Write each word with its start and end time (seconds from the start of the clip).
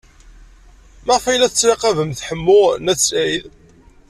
Maɣef 1.05 1.25
ay 1.25 1.37
la 1.37 1.51
tettlaqabemt 1.51 2.25
Ḥemmu 2.27 2.61
n 2.85 2.91
At 2.91 2.99
Sɛid? 3.07 3.45